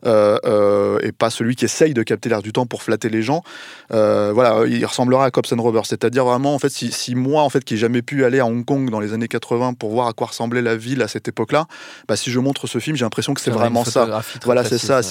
euh, 0.05 0.99
et 1.01 1.11
pas 1.11 1.29
celui 1.29 1.55
qui 1.55 1.65
essaye 1.65 1.93
de 1.93 2.03
capter 2.03 2.29
l'air 2.29 2.41
du 2.41 2.51
temps 2.53 2.65
pour 2.65 2.83
flatter 2.83 3.09
les 3.09 3.21
gens, 3.23 3.41
voilà, 3.89 4.63
il 4.67 4.85
ressemblera 4.85 5.25
à 5.25 5.31
Cops 5.31 5.51
and 5.53 5.61
Robbers, 5.61 5.85
c'est-à-dire 5.85 6.23
vraiment 6.25 6.53
en 6.53 6.59
fait 6.59 6.69
si, 6.69 6.91
si 6.91 7.15
moi 7.15 7.41
en 7.41 7.49
fait 7.49 7.63
qui 7.63 7.73
ai 7.75 7.77
jamais 7.77 8.01
pu 8.01 8.25
aller 8.25 8.39
à 8.39 8.45
Hong 8.45 8.63
Kong 8.63 8.89
dans 8.91 8.99
les 8.99 9.13
années 9.13 9.27
80 9.27 9.73
pour 9.73 9.89
voir 9.91 10.07
à 10.07 10.13
quoi 10.13 10.27
ressemblait 10.27 10.61
la 10.61 10.75
ville 10.75 11.01
à 11.01 11.07
cette 11.07 11.27
époque-là, 11.27 11.65
bah, 12.07 12.15
si 12.15 12.29
je 12.31 12.39
montre 12.39 12.67
ce 12.67 12.77
film, 12.79 12.95
j'ai 12.95 13.05
l'impression 13.05 13.33
que 13.33 13.41
c'est 13.41 13.51
vraiment 13.51 13.83
ça. 13.91 14.05
Voilà, 14.45 14.63
c'est 14.63 14.77
ça. 14.77 15.01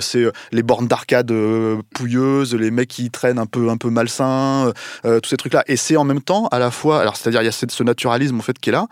C'est 0.00 0.26
les 0.52 0.62
bornes 0.62 0.86
d'arcade 0.88 1.32
pouilleuses, 1.94 2.54
les 2.54 2.70
mecs 2.70 2.88
qui 2.88 3.10
traînent 3.10 3.38
un 3.38 3.46
peu 3.46 3.68
un 3.68 3.76
peu 3.76 3.90
malsains, 3.90 4.72
tous 5.02 5.28
ces 5.28 5.36
trucs-là. 5.36 5.64
Et 5.66 5.76
c'est 5.76 5.96
en 5.96 6.04
même 6.04 6.22
temps 6.22 6.46
à 6.50 6.58
la 6.58 6.70
fois, 6.70 7.00
alors 7.00 7.16
c'est-à-dire 7.16 7.42
il 7.42 7.46
y 7.46 7.48
a 7.48 7.52
cette- 7.52 7.72
ce 7.72 7.82
naturalisme 7.82 8.21
en 8.30 8.42
fait 8.42 8.58
qui 8.58 8.70
est 8.70 8.72
là. 8.72 8.86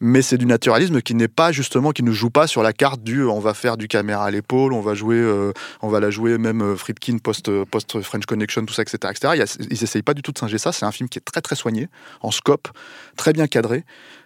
Mais 0.00 0.22
c'est 0.22 0.38
du 0.38 0.46
naturalisme 0.46 1.00
qui 1.00 1.14
n'est 1.14 1.28
pas 1.28 1.52
justement, 1.52 1.92
qui 1.92 2.02
ne 2.02 2.12
joue 2.12 2.30
pas 2.30 2.46
sur 2.46 2.62
la 2.62 2.72
carte 2.72 3.02
du 3.02 3.20
euh, 3.20 3.30
on 3.30 3.40
va 3.40 3.54
faire 3.54 3.76
du 3.76 3.88
caméra 3.88 4.26
à 4.26 4.30
l'épaule, 4.30 4.72
on 4.72 4.80
va 4.80 4.94
jouer, 4.94 5.16
euh, 5.16 5.52
on 5.82 5.88
va 5.88 6.00
la 6.00 6.10
jouer 6.10 6.36
même 6.36 6.62
euh, 6.62 6.76
Friedkin 6.76 7.18
post, 7.18 7.48
euh, 7.48 7.64
post 7.64 8.00
French 8.02 8.26
Connection, 8.26 8.66
tout 8.66 8.74
ça, 8.74 8.82
etc. 8.82 8.98
etc. 9.10 9.44
Ils 9.70 9.82
essayent 9.82 10.02
pas 10.02 10.14
du 10.14 10.22
tout 10.22 10.32
de 10.32 10.38
singer 10.38 10.58
ça. 10.58 10.72
C'est 10.72 10.84
un 10.84 10.92
film 10.92 11.08
qui 11.08 11.18
est 11.18 11.22
très 11.22 11.40
très 11.40 11.54
soigné, 11.54 11.88
en 12.20 12.30
scope, 12.30 12.68
très 13.16 13.32
bien 13.32 13.46
cadré, 13.46 13.84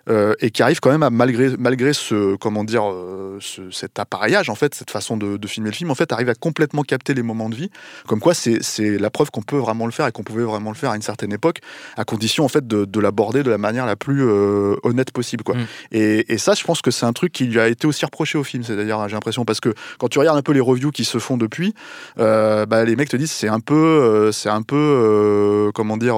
euh, 0.09 0.35
et 0.41 0.51
qui 0.51 0.63
arrive 0.63 0.81
quand 0.81 0.91
même 0.91 1.03
à 1.03 1.11
malgré 1.11 1.57
malgré 1.59 1.93
ce 1.93 2.37
comment 2.37 2.65
dire 2.65 2.91
euh, 2.91 3.39
ce- 3.41 3.71
cet 3.71 3.99
appareillage 3.99 4.49
en 4.51 4.55
fait, 4.55 4.75
cette 4.75 4.91
façon 4.91 5.17
de, 5.17 5.37
de 5.37 5.47
filmer 5.47 5.71
le 5.71 5.75
film, 5.75 5.91
en 5.91 5.95
fait, 5.95 6.13
arrive 6.13 6.29
à 6.29 6.35
complètement 6.35 6.83
capter 6.83 7.15
les 7.15 7.23
moments 7.23 7.49
de 7.49 7.55
vie. 7.55 7.71
Comme 8.07 8.21
quoi, 8.21 8.35
c'est 8.35 8.63
c'est 8.63 8.99
la 8.99 9.11
preuve 9.11 9.31
qu'on 9.31 9.43
peut 9.43 9.57
vraiment 9.59 9.87
le 9.87 9.93
faire 9.93 10.07
et 10.07 10.13
qu'on 10.13 10.23
pouvait 10.23 10.43
vraiment 10.45 10.71
le 10.71 10.77
faire 10.77 10.91
à 10.91 10.97
une 10.97 11.03
certaine 11.03 11.33
époque, 11.33 11.59
à 11.97 12.05
condition 12.05 12.45
en 12.45 12.49
fait 12.49 12.67
de, 12.67 12.85
de 12.85 13.01
l'aborder 13.01 13.43
de 13.43 13.51
la 13.51 13.59
manière 13.59 13.87
la 13.87 13.97
plus 13.97 14.23
euh, 14.25 14.77
honnête 14.83 15.13
possible, 15.13 15.45
quoi. 15.45 15.55
Mm. 15.57 15.67
Et, 15.93 16.33
et 16.33 16.39
ça, 16.39 16.55
je 16.55 16.65
pense 16.65 16.83
que 16.83 16.91
c'est 16.91 17.07
un 17.07 17.13
truc 17.13 17.33
qui 17.33 17.45
lui 17.45 17.61
a 17.61 17.69
été 17.69 17.87
aussi 17.87 18.05
reproché 18.05 18.39
au 18.39 18.45
film. 18.45 18.63
C'est-à-dire, 18.63 19.09
j'ai 19.09 19.15
l'impression 19.15 19.45
parce 19.45 19.61
que 19.61 19.75
quand 19.99 20.09
tu 20.09 20.19
regardes 20.19 20.39
un 20.39 20.43
peu 20.43 20.53
les 20.53 20.61
reviews 20.61 20.91
qui 20.91 21.05
se 21.05 21.19
font 21.19 21.37
depuis, 21.37 21.75
euh, 22.19 22.67
bah, 22.67 22.85
les 22.85 22.97
mecs 22.97 23.09
te 23.09 23.17
disent 23.17 23.31
c'est 23.33 23.49
un 23.49 23.61
peu, 23.61 24.31
c'est 24.33 24.49
un 24.49 24.63
peu, 24.63 25.71
comment 25.75 25.97
dire, 25.97 26.17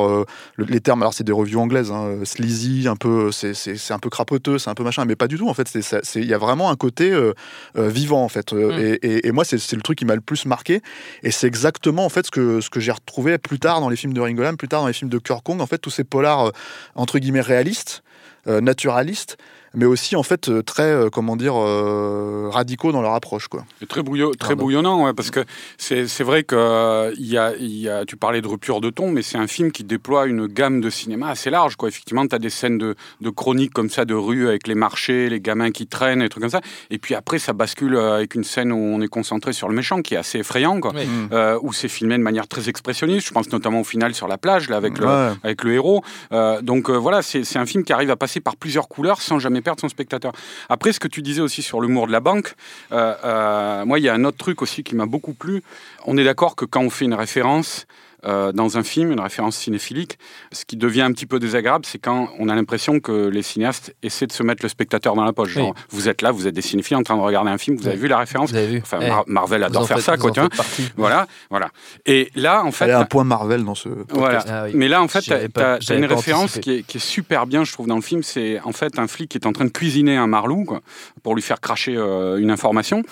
le- 0.57 0.64
les 0.64 0.81
termes. 0.81 1.03
Alors 1.03 1.14
c'est 1.14 1.25
des 1.25 1.33
reviews 1.33 1.61
anglaises, 1.61 1.91
hein, 1.91 2.19
sleazy, 2.25 2.88
un 2.88 2.97
peu, 2.97 3.31
c'est 3.33 3.55
c'est- 3.81 3.93
un 3.93 3.99
peu 3.99 4.11
crapoteux, 4.11 4.59
c'est 4.59 4.71
un 4.71 4.75
peu 4.75 4.85
machin, 4.85 5.05
mais 5.05 5.17
pas 5.17 5.27
du 5.27 5.37
tout. 5.39 5.49
En 5.49 5.55
fait, 5.55 5.69
il 6.15 6.25
y 6.25 6.35
a 6.35 6.39
vraiment 6.39 6.71
un 6.71 6.77
côté 6.77 7.11
euh, 7.11 7.33
euh, 7.77 7.89
vivant 7.89 8.23
en 8.23 8.29
fait. 8.29 8.53
Euh, 8.53 8.71
Mm. 8.77 8.79
Et, 8.81 9.09
et- 9.09 9.27
et 9.29 9.33
moi, 9.33 9.45
c'est 9.45 9.73
le 9.73 9.83
truc 9.83 9.99
qui 9.99 10.05
m'a 10.05 10.15
le 10.15 10.21
plus 10.21 10.47
marqué. 10.47 10.81
Et 11.25 11.31
c'est 11.33 11.47
exactement 11.49 12.05
en 12.05 12.09
fait 12.09 12.27
ce 12.27 12.31
que 12.31 12.61
ce 12.61 12.71
que 12.71 12.79
j'ai 12.79 12.93
retrouvé 12.93 13.37
plus 13.39 13.59
tard 13.59 13.81
dans 13.81 13.89
les 13.89 13.97
films 13.97 14.13
de 14.13 14.21
Ringo 14.21 14.43
Lam, 14.43 14.57
plus 14.57 14.69
tard 14.69 14.83
dans 14.83 14.87
les 14.87 14.93
films 14.93 15.11
de 15.11 15.19
Kurt 15.19 15.43
Kong. 15.43 15.61
En 15.61 15.67
fait, 15.67 15.79
tous 15.79 15.91
ces 15.91 16.05
polars 16.05 16.53
entre 16.95 17.19
guillemets 17.19 17.41
réalistes, 17.41 18.03
naturalistes 18.47 19.37
mais 19.75 19.85
aussi 19.85 20.17
en 20.17 20.23
fait 20.23 20.49
euh, 20.49 20.62
très, 20.62 20.83
euh, 20.91 21.09
comment 21.11 21.37
dire, 21.37 21.55
euh, 21.57 22.49
radicaux 22.50 22.93
dans 22.93 23.03
leur 23.03 23.15
approche. 23.15 23.49
Quoi. 23.49 23.65
Et 23.83 23.87
très, 23.87 24.03
bouillon, 24.03 24.31
très 24.33 24.50
Pardon. 24.50 24.62
bouillonnant, 24.65 25.05
ouais, 25.05 25.12
parce 25.15 25.31
que 25.31 25.45
c'est 25.79 26.07
c'est 26.09 26.25
vrai 26.25 26.43
que 26.43 26.57
euh, 26.57 27.12
il 27.19 27.27
y 27.27 27.39
a, 27.39 27.55
il 27.57 27.77
y 27.77 27.89
a, 27.89 28.05
tu 28.05 28.17
parlais 28.17 28.41
de 28.41 28.49
rupture 28.49 28.81
de 28.81 28.91
ton, 28.91 29.11
mais 29.11 29.23
c'est 29.23 29.39
un 29.39 29.47
film 29.47 29.73
qui 29.73 29.85
déploie 29.85 30.27
une 30.27 30.47
gamme 30.47 30.81
de 30.81 30.91
cinéma 30.91 31.29
assez 31.31 31.50
large. 31.50 31.77
Quoi. 31.77 31.89
Effectivement, 31.89 32.27
tu 32.27 32.35
as 32.35 32.39
des 32.39 32.50
scènes 32.50 32.79
de, 32.79 32.95
de 33.21 33.31
chroniques 33.31 33.73
comme 33.73 33.91
ça, 33.91 34.05
de 34.05 34.15
rue, 34.15 34.49
avec 34.49 34.67
les 34.67 34.75
marchés, 34.75 35.29
les 35.29 35.41
gamins 35.41 35.71
qui 35.71 35.87
traînent, 35.87 36.23
et 36.23 36.29
trucs 36.29 36.43
comme 36.43 36.50
ça. 36.50 36.61
Et 36.91 36.99
puis 36.99 37.15
après, 37.15 37.39
ça 37.39 37.53
bascule 37.53 37.97
avec 37.97 38.35
une 38.35 38.45
scène 38.45 38.73
où 38.73 38.77
on 38.77 39.00
est 39.00 39.09
concentré 39.09 39.53
sur 39.53 39.69
le 39.69 39.75
méchant, 39.75 40.03
qui 40.03 40.15
est 40.15 40.19
assez 40.19 40.39
effrayant, 40.39 40.81
quoi. 40.81 40.93
Oui. 40.95 41.03
Euh, 41.33 41.59
où 41.62 41.73
c'est 41.73 41.89
filmé 41.89 42.17
de 42.19 42.23
manière 42.23 42.49
très 42.49 42.69
expressionniste. 42.69 43.27
Je 43.29 43.33
pense 43.33 43.50
notamment 43.53 43.81
au 43.81 43.85
final 43.85 44.15
sur 44.15 44.29
la 44.29 44.39
plage, 44.39 44.69
là, 44.69 44.77
avec 44.77 44.99
le, 44.99 45.07
Ouais. 45.07 45.31
avec 45.43 45.65
le 45.65 45.75
héros. 45.75 46.03
Euh, 46.33 46.61
donc 46.62 46.89
euh, 46.91 46.97
voilà, 46.97 47.23
c'est 47.23 47.45
c'est 47.45 47.59
un 47.59 47.67
film 47.67 47.85
qui 47.85 47.93
arrive 47.93 48.11
à 48.11 48.17
passer 48.17 48.41
par 48.41 48.57
plusieurs 48.57 48.89
couleurs 48.89 49.23
sans 49.23 49.39
jamais 49.39 49.60
perdre 49.61 49.81
son 49.81 49.88
spectateur. 49.88 50.33
Après, 50.69 50.93
ce 50.93 51.00
que 51.00 51.09
tu 51.09 51.23
disais 51.23 51.40
aussi 51.40 51.62
sur 51.62 51.81
l'humour 51.81 52.07
de 52.07 52.12
la 52.12 52.21
banque, 52.21 52.55
euh, 52.93 53.14
euh, 53.25 53.85
moi, 53.85 53.99
il 53.99 54.05
y 54.05 54.09
a 54.09 54.14
un 54.14 54.25
autre 54.25 54.38
truc 54.38 54.62
aussi 54.62 54.83
qui 54.83 54.95
m'a 54.95 55.07
beaucoup 55.07 55.35
plu. 55.35 55.62
On 56.07 56.17
est 56.17 56.25
d'accord 56.25 56.57
que 56.57 56.64
quand 56.64 56.81
on 56.81 56.90
fait 56.90 57.05
une 57.05 57.14
référence 57.14 57.87
euh, 58.25 58.53
dans 58.53 58.77
un 58.79 58.83
film, 58.83 59.11
une 59.12 59.21
référence 59.21 59.57
cinéphilique, 59.57 60.19
ce 60.53 60.65
qui 60.65 60.77
devient 60.77 61.03
un 61.03 61.12
petit 61.12 61.27
peu 61.27 61.39
désagréable, 61.39 61.85
c'est 61.87 61.99
quand 61.99 62.29
on 62.39 62.49
a 62.49 62.55
l'impression 62.55 63.00
que 63.00 63.29
les 63.29 63.43
cinéastes 63.43 63.95
essaient 64.03 64.27
de 64.27 64.33
se 64.33 64.43
mettre 64.43 64.62
le 64.62 64.69
spectateur 64.69 65.15
dans 65.15 65.25
la 65.25 65.33
poche. 65.33 65.50
Genre, 65.53 65.75
vous 65.91 66.09
êtes 66.09 66.23
là, 66.23 66.31
vous 66.31 66.47
êtes 66.47 66.55
des 66.55 66.62
cinéphiles 66.62 66.97
en 66.97 67.03
train 67.03 67.17
de 67.17 67.23
regarder 67.23 67.50
un 67.50 67.59
film, 67.59 67.77
vous 67.77 67.87
avez 67.89 67.97
vu 67.97 68.09
la 68.09 68.19
référence 68.19 68.50
Vous 68.50 68.57
avez 68.57 68.67
vu 68.67 68.79
Enfin, 68.83 68.99
Eh, 69.03 69.09
Mar- 69.09 69.25
Marvel 69.27 69.61
vous 69.61 69.67
adore 69.67 69.83
en 69.83 69.87
faire 69.87 69.97
faites- 69.99 70.07
ça, 70.07 70.17
vous 70.17 70.21
quoi, 70.23 70.31
en 70.31 70.35
tu 70.35 70.41
vois. 70.41 70.65
Voilà, 70.97 71.27
voilà. 71.50 71.71
Et 72.07 72.31
là, 72.35 72.62
en 72.65 72.73
fait, 72.73 72.85
Elle 72.87 72.91
a 72.93 73.00
un 73.00 73.05
point 73.05 73.25
Marvel 73.25 73.65
dans 73.65 73.75
ce. 73.75 73.89
podcast. 73.89 74.11
voilà. 74.15 74.45
Ah 74.49 74.65
oui. 74.67 74.73
Mais 74.75 74.89
là, 74.89 75.03
en 75.03 75.09
fait, 75.09 75.21
tu 75.23 75.33
as, 75.33 75.95
une 75.95 76.05
référence 76.05 76.59
qui 76.59 76.73
est, 76.73 76.83
qui 76.83 76.97
est 76.99 77.00
super 77.00 77.47
bien, 77.47 77.65
je 77.65 77.73
trouve, 77.73 77.87
dans 77.87 77.97
le 77.97 78.03
film. 78.03 78.23
C'est 78.23 78.61
en 78.61 78.73
fait 78.73 78.99
un 78.99 79.07
flic 79.07 79.31
qui 79.31 79.39
est 79.39 79.47
en 79.47 79.53
train 79.53 79.65
de 79.65 79.71
cuisiner 79.71 80.17
un 80.17 80.27
marlou 80.27 80.65
quoi, 80.65 80.81
pour 81.23 81.35
lui 81.35 81.43
faire 81.43 81.61
cracher 81.61 81.95
euh, 81.97 82.37
une 82.39 82.50
information. 82.50 83.03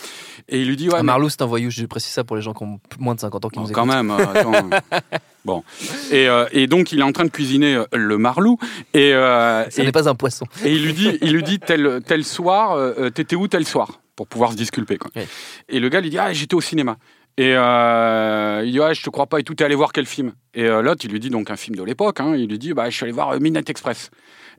Et 0.48 0.60
il 0.60 0.68
lui 0.68 0.76
dit 0.76 0.88
Ouais, 0.88 0.96
mais- 0.98 1.02
Marlou, 1.04 1.28
c'est 1.28 1.42
un 1.42 1.46
voyou, 1.46 1.70
je 1.70 1.84
précise 1.86 2.12
ça 2.12 2.24
pour 2.24 2.36
les 2.36 2.42
gens 2.42 2.54
qui 2.54 2.62
ont 2.64 2.80
moins 2.98 3.14
de 3.14 3.20
50 3.20 3.44
ans 3.44 3.48
qui 3.48 3.58
Bon, 3.58 3.66
nous 3.66 3.72
quand 3.72 3.84
écoutent. 3.84 3.94
même. 3.96 4.10
euh, 4.10 4.24
attends. 4.34 4.70
bon. 5.44 5.62
Et, 6.10 6.28
euh, 6.28 6.46
et 6.52 6.66
donc, 6.66 6.92
il 6.92 7.00
est 7.00 7.02
en 7.04 7.12
train 7.12 7.24
de 7.24 7.30
cuisiner 7.30 7.82
le 7.92 8.18
marlou. 8.18 8.58
Et, 8.94 9.12
euh, 9.14 9.64
et, 9.76 9.82
n'est 9.82 9.92
pas 9.92 10.08
un 10.08 10.14
poisson. 10.14 10.46
et 10.64 10.72
il 10.74 10.84
lui 10.84 10.92
dit, 10.94 11.18
il 11.22 11.32
lui 11.32 11.42
dit 11.42 11.58
tel, 11.58 12.00
tel 12.06 12.24
soir, 12.24 12.76
t'étais 13.14 13.36
où 13.36 13.48
tel 13.48 13.66
soir? 13.66 14.00
Pour 14.16 14.26
pouvoir 14.26 14.50
se 14.50 14.56
disculper. 14.56 14.96
Quoi. 14.98 15.12
Oui. 15.14 15.22
Et 15.68 15.78
le 15.78 15.88
gars 15.88 16.00
lui 16.00 16.10
dit 16.10 16.18
Ah, 16.18 16.32
j'étais 16.32 16.56
au 16.56 16.60
cinéma. 16.60 16.96
Et 17.36 17.54
euh, 17.56 18.62
il 18.64 18.72
dit 18.72 18.80
Ouais, 18.80 18.94
je 18.94 19.02
te 19.02 19.10
crois 19.10 19.26
pas 19.26 19.38
et 19.38 19.44
tout, 19.44 19.54
t'es 19.54 19.62
allé 19.64 19.76
voir 19.76 19.92
quel 19.92 20.06
film? 20.06 20.32
Et 20.54 20.64
euh, 20.64 20.82
l'autre, 20.82 21.02
il 21.04 21.12
lui 21.12 21.20
dit 21.20 21.30
donc 21.30 21.50
un 21.50 21.56
film 21.56 21.76
de 21.76 21.84
l'époque. 21.84 22.18
hein, 22.18 22.34
il 22.36 22.48
lui 22.48 22.58
dit 22.58 22.72
Bah, 22.74 22.90
je 22.90 22.96
suis 22.96 23.04
allé 23.04 23.12
voir 23.12 23.38
Midnight 23.40 23.70
Express. 23.70 24.10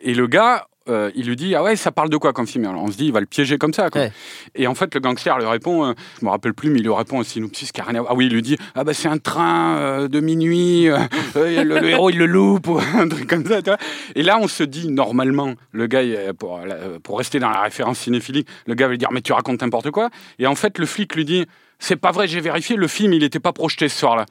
Et 0.01 0.13
le 0.13 0.27
gars, 0.27 0.67
euh, 0.89 1.11
il 1.15 1.27
lui 1.27 1.35
dit 1.35 1.55
Ah 1.55 1.63
ouais, 1.63 1.75
ça 1.75 1.91
parle 1.91 2.09
de 2.09 2.17
quoi 2.17 2.33
comme 2.33 2.47
film? 2.47 2.65
Alors 2.65 2.83
on 2.83 2.91
se 2.91 2.97
dit 2.97 3.05
Il 3.05 3.13
va 3.13 3.19
le 3.19 3.25
piéger 3.25 3.57
comme 3.57 3.73
ça. 3.73 3.89
quoi. 3.89 4.01
Ouais. 4.01 4.11
Et 4.55 4.67
en 4.67 4.75
fait, 4.75 4.93
le 4.93 4.99
gangster 4.99 5.37
lui 5.39 5.45
répond 5.45 5.85
euh, 5.85 5.93
Je 6.19 6.25
me 6.25 6.29
rappelle 6.31 6.53
plus, 6.53 6.69
mais 6.69 6.79
il 6.79 6.83
lui 6.83 6.93
répond 6.93 7.19
un 7.19 7.23
synopsis 7.23 7.71
qui 7.71 7.81
a 7.81 7.83
rien 7.85 7.95
à 7.95 7.99
voir. 8.01 8.11
Ah 8.13 8.15
oui, 8.15 8.25
il 8.27 8.33
lui 8.33 8.41
dit 8.41 8.57
Ah 8.75 8.83
bah, 8.83 8.93
c'est 8.93 9.07
un 9.07 9.17
train 9.17 9.77
euh, 9.77 10.07
de 10.07 10.19
minuit, 10.19 10.89
euh, 10.89 10.97
le, 11.35 11.63
le 11.79 11.89
héros 11.89 12.09
il 12.09 12.17
le 12.17 12.25
loupe, 12.25 12.67
ou 12.67 12.79
un 12.97 13.07
truc 13.07 13.27
comme 13.27 13.45
ça. 13.45 13.61
tu 13.61 13.69
vois. 13.69 13.77
Et 14.15 14.23
là, 14.23 14.37
on 14.41 14.47
se 14.47 14.63
dit 14.63 14.89
normalement, 14.89 15.53
le 15.71 15.87
gars, 15.87 16.01
pour, 16.37 16.59
pour 17.03 17.17
rester 17.17 17.39
dans 17.39 17.49
la 17.49 17.61
référence 17.61 17.99
cinéphilique, 17.99 18.47
le 18.67 18.73
gars 18.75 18.87
va 18.87 18.91
lui 18.91 18.97
dire 18.97 19.09
Mais 19.11 19.21
tu 19.21 19.33
racontes 19.33 19.61
n'importe 19.61 19.91
quoi. 19.91 20.09
Et 20.39 20.47
en 20.47 20.55
fait, 20.55 20.77
le 20.79 20.85
flic 20.85 21.15
lui 21.15 21.25
dit 21.25 21.45
C'est 21.79 21.95
pas 21.95 22.11
vrai, 22.11 22.27
j'ai 22.27 22.41
vérifié, 22.41 22.75
le 22.75 22.87
film, 22.87 23.13
il 23.13 23.19
n'était 23.21 23.39
pas 23.39 23.53
projeté 23.53 23.89
ce 23.89 23.97
soir-là. 23.99 24.25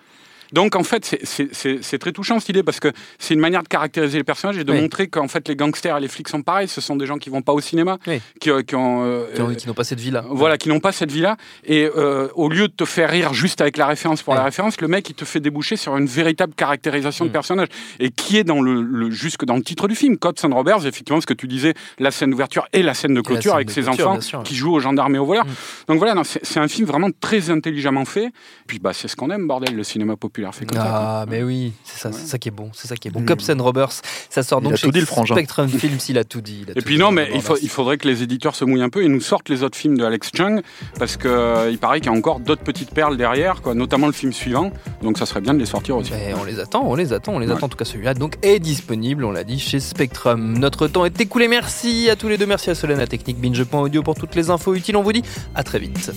Donc 0.53 0.77
en 0.77 0.83
fait, 0.83 1.05
c'est- 1.25 1.99
très 1.99 2.13
touchant 2.13 2.39
cette 2.41 2.49
idée 2.51 2.63
parce 2.63 2.81
que 2.81 2.93
c'est 3.19 3.35
une 3.35 3.41
manière 3.41 3.63
de 3.63 3.69
caractériser 3.69 4.19
les 4.19 4.25
personnages 4.25 4.59
et 4.59 4.65
de 4.65 4.73
Oui. 4.73 4.81
montrer 4.81 5.09
qu'en 5.09 5.29
fait 5.29 5.47
les 5.49 5.57
gangsters 5.57 5.97
et 5.97 6.01
les 6.01 6.09
flics 6.09 6.29
sont 6.29 6.43
pareils. 6.43 6.69
Ce 6.69 6.81
sont 6.81 6.97
des 6.97 7.07
gens 7.07 7.19
qui 7.19 7.29
vont 7.31 7.43
pas 7.43 7.53
au 7.53 7.61
cinéma, 7.61 7.99
Oui. 8.07 8.21
qui, 8.41 8.51
euh, 8.51 8.63
qui 8.63 8.75
ont, 8.75 9.05
euh, 9.05 9.27
qui 9.57 9.67
n'ont 9.67 9.75
pas 9.75 9.85
cette 9.85 10.01
vie-là. 10.01 10.25
voilà, 10.29 10.57
qui 10.59 10.69
n'ont 10.69 10.81
pas 10.81 10.93
cette 10.93 11.11
vie-là. 11.13 11.37
Et 11.65 11.89
euh, 11.97 12.29
au 12.35 12.49
lieu 12.49 12.69
de 12.69 12.73
te 12.73 12.85
faire 12.85 13.11
rire 13.11 13.35
juste 13.35 13.61
avec 13.61 13.77
la 13.77 13.87
référence 13.87 14.23
pour 14.23 14.35
la 14.35 14.41
Ouais. 14.41 14.47
référence, 14.47 14.81
le 14.81 14.89
mec, 14.89 15.09
il 15.11 15.15
te 15.15 15.25
fait 15.25 15.41
déboucher 15.41 15.77
sur 15.77 15.97
une 15.97 16.07
véritable 16.07 16.55
caractérisation 16.55 17.25
Mm. 17.25 17.29
de 17.29 17.33
personnage. 17.33 17.69
Et 18.01 18.11
qui 18.11 18.37
est 18.39 18.45
dans 18.45 18.61
le, 18.63 18.81
le- 18.83 19.11
jusque 19.11 19.45
dans 19.45 19.57
le 19.57 19.63
titre 19.63 19.89
du 19.89 19.95
film. 19.95 20.17
Cops 20.19 20.45
and 20.45 20.55
Roberts, 20.55 20.87
effectivement, 20.87 21.21
ce 21.21 21.27
que 21.27 21.35
tu 21.35 21.47
disais, 21.49 21.75
la 21.99 22.11
scène 22.11 22.31
d'ouverture 22.31 22.67
et 22.73 22.83
la 22.83 22.95
scène 22.95 23.15
de 23.15 23.21
clôture 23.21 23.51
scène 23.53 23.55
avec 23.57 23.69
de 23.69 23.73
ses 23.73 23.83
clôture, 23.83 24.11
enfants 24.11 24.43
qui 24.43 24.55
jouent 24.57 24.73
aux 24.75 24.81
gendarmes 24.81 25.15
et 25.15 25.19
aux 25.19 25.27
voleurs. 25.27 25.47
Mm. 25.47 25.51
Donc 25.89 25.99
voilà, 25.99 26.23
c'est 26.25 26.61
un 26.61 26.69
film 26.69 26.87
vraiment 26.87 27.11
très 27.21 27.51
intelligemment 27.51 28.05
fait. 28.05 28.31
Puis 28.67 28.79
bah, 28.79 28.93
c'est 28.93 29.09
ce 29.09 29.17
qu'on 29.17 29.31
aime, 29.31 29.47
bordel, 29.47 29.75
le 29.75 29.83
cinéma 29.85 30.17
populaire 30.17 30.38
fait 30.53 30.65
comme 30.67 30.79
ça. 30.79 30.85
quoi. 30.85 30.93
Ah, 30.95 31.27
mais 31.29 31.43
oui, 31.43 31.73
c'est 31.85 31.99
ça, 32.01 32.13
c'est 32.13 32.27
ça 32.27 32.39
qui 32.39 32.49
est 32.49 32.53
bon, 32.53 32.71
c'est 32.73 32.89
ça 32.89 32.97
qui 32.97 33.09
est 33.09 33.11
bon. 33.11 33.21
Mm. 33.21 33.27
Cops 33.27 33.51
and 33.51 33.63
Robbers, 33.63 33.93
ça 34.31 34.43
sort 34.43 34.61
Il 34.61 34.65
donc 34.65 34.73
a 34.75 34.77
chez 34.77 34.87
tout 34.87 34.93
dit, 34.93 35.01
le 35.01 35.07
frangin. 35.07 35.35
Spectrum 35.35 35.69
Films, 35.79 35.99
il 36.09 36.19
a 36.19 36.25
tout 36.25 36.41
dit. 36.41 36.61
il 36.63 36.69
a 36.69 36.73
Et 36.73 36.75
tout 36.77 36.83
puis 36.85 36.95
dit, 36.97 37.01
non, 37.01 37.09
on 37.09 37.13
mais 37.13 37.29
il, 37.35 37.41
faut- 37.41 37.49
voir. 37.49 37.59
il 37.63 37.69
faudrait 37.69 37.99
que 37.99 38.07
les 38.09 38.23
éditeurs 38.23 38.55
se 38.55 38.65
mouillent 38.65 38.83
un 38.83 38.89
peu 38.89 39.03
et 39.05 39.09
nous 39.09 39.21
sortent 39.21 39.49
les 39.49 39.63
autres 39.63 39.77
films 39.77 39.97
de 39.99 40.05
Alex 40.05 40.31
Chung 40.35 40.63
parce 40.99 41.17
que 41.17 41.29
euh, 41.29 41.71
il 41.71 41.79
paraît 41.79 42.01
qu'il 42.01 42.11
y 42.11 42.15
a 42.15 42.19
encore 42.19 42.41
d'autres 42.41 42.63
petites 42.63 42.91
perles 42.93 43.17
derrière, 43.17 43.63
quoi, 43.63 43.75
notamment 43.75 44.07
le 44.07 44.13
film 44.13 44.33
suivant. 44.33 44.71
Donc 45.03 45.19
ça 45.19 45.27
serait 45.27 45.41
bien 45.41 45.55
de 45.55 45.59
les 45.59 45.67
sortir 45.67 45.97
aussi. 45.97 46.13
Mais 46.13 46.35
on 46.41 46.45
les 46.45 46.61
attend, 46.61 46.83
on 46.85 46.95
les 46.95 47.13
attend, 47.13 47.35
on 47.35 47.39
les 47.39 47.47
Ouais. 47.47 47.53
attend. 47.53 47.67
En 47.67 47.69
tout 47.69 47.77
cas, 47.77 47.85
celui-là 47.85 48.15
donc 48.15 48.37
est 48.43 48.59
disponible, 48.59 49.25
on 49.25 49.31
l'a 49.33 49.45
dit, 49.45 49.59
chez 49.59 49.81
Spectrum. 49.81 50.59
Notre 50.59 50.87
temps 50.89 51.05
est 51.05 51.21
écoulé. 51.21 51.49
Merci 51.49 52.09
à 52.11 52.17
tous 52.17 52.29
les 52.29 52.39
deux. 52.39 52.47
Merci 52.47 52.71
à 52.71 52.75
Solène, 52.75 53.01
à 53.01 53.07
Technique 53.07 53.39
Binge.audio 53.41 54.03
pour 54.03 54.15
toutes 54.15 54.35
les 54.35 54.51
infos 54.51 54.75
utiles. 54.75 54.97
On 54.97 55.03
vous 55.03 55.13
dit 55.13 55.23
à 55.55 55.63
très 55.63 55.79
vite. 55.79 56.11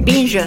Binge. 0.00 0.40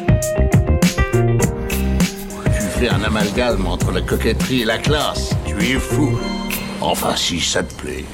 Un 2.87 3.03
amalgame 3.03 3.65
entre 3.65 3.91
la 3.91 4.01
coquetterie 4.01 4.61
et 4.61 4.65
la 4.65 4.77
classe. 4.77 5.31
Tu 5.47 5.55
es 5.71 5.79
fou. 5.79 6.19
Enfin, 6.81 7.15
si 7.15 7.39
ça 7.39 7.63
te 7.63 7.73
plaît. 7.81 8.05